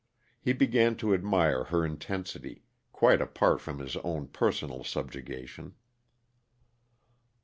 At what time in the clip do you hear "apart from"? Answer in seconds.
3.21-3.77